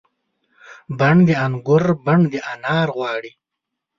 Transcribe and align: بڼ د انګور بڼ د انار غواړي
بڼ 0.99 1.15
د 1.27 1.29
انګور 1.45 1.83
بڼ 2.05 2.19
د 2.31 2.33
انار 2.51 2.87
غواړي 2.97 3.31